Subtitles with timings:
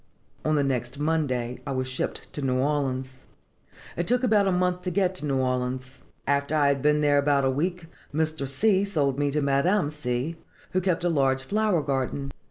[0.43, 3.19] On the next Monday I was shipped to New Orleans.
[3.95, 5.99] "It took about a month to get to New Orleans.
[6.25, 8.49] After I had been there about a week, Mr.
[8.49, 8.83] C.
[8.83, 10.37] sold me to Madame C.,
[10.71, 12.31] who keeps a large flower garden.